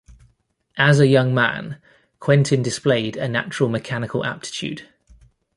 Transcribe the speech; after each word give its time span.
As 0.79 0.99
a 0.99 1.05
young 1.05 1.31
man, 1.31 1.79
Quentin 2.19 2.63
displayed 2.63 3.17
a 3.17 3.27
natural 3.27 3.69
mechanical 3.69 4.25
aptitude. 4.25 4.89